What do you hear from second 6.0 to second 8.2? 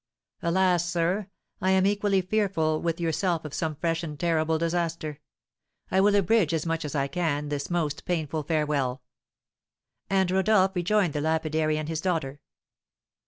will abridge as much as I can this most